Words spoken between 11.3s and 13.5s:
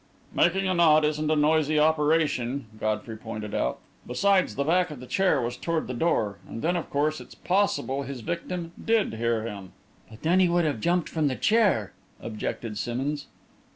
chair," objected Simmonds.